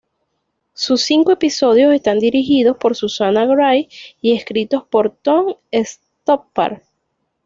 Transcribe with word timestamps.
Sus 0.73 1.01
cinco 1.03 1.31
episodios 1.31 1.93
están 1.93 2.17
dirigidos 2.17 2.75
por 2.75 2.95
Susanna 2.95 3.43
White 3.43 3.93
y 4.19 4.31
escritos 4.33 4.83
por 4.87 5.11
Tom 5.15 5.53
Stoppard. 5.71 6.81